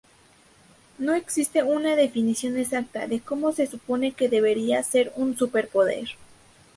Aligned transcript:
No 0.97 1.13
existe 1.13 1.61
una 1.61 1.95
definición 1.95 2.57
exacta 2.57 3.05
de 3.05 3.19
cómo 3.19 3.51
se 3.51 3.67
supone 3.67 4.13
que 4.13 4.29
debería 4.29 4.81
ser 4.81 5.13
un 5.15 5.37
superpoder. 5.37 6.07